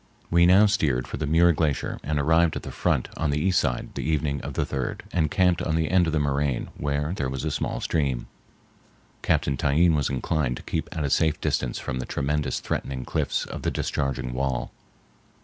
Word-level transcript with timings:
We 0.31 0.47
now 0.47 0.65
steered 0.65 1.07
for 1.07 1.17
the 1.17 1.27
Muir 1.27 1.51
Glacier 1.53 1.99
and 2.03 2.17
arrived 2.17 2.55
at 2.55 2.63
the 2.63 2.71
front 2.71 3.07
on 3.17 3.29
the 3.29 3.37
east 3.37 3.59
side 3.59 3.89
the 3.93 4.01
evening 4.01 4.41
of 4.41 4.55
the 4.55 4.65
third, 4.65 5.03
and 5.13 5.29
camped 5.29 5.61
on 5.61 5.75
the 5.75 5.91
end 5.91 6.07
of 6.07 6.11
the 6.13 6.19
moraine, 6.19 6.69
where 6.75 7.13
there 7.15 7.29
was 7.29 7.45
a 7.45 7.51
small 7.51 7.79
stream. 7.81 8.25
Captain 9.21 9.57
Tyeen 9.57 9.93
was 9.93 10.09
inclined 10.09 10.57
to 10.57 10.63
keep 10.63 10.89
at 10.91 11.03
a 11.03 11.11
safe 11.11 11.39
distance 11.39 11.77
from 11.77 11.99
the 11.99 12.07
tremendous 12.07 12.59
threatening 12.59 13.05
cliffs 13.05 13.45
of 13.45 13.61
the 13.61 13.69
discharging 13.69 14.33
wall. 14.33 14.71